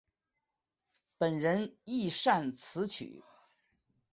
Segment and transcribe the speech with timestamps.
[1.19, 3.21] 本人亦擅词曲。